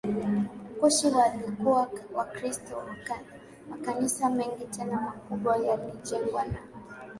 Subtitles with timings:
[0.79, 2.83] Kushi walikuwa Wakristo
[3.69, 6.59] Makanisa mengi tena makubwa yalijengwa na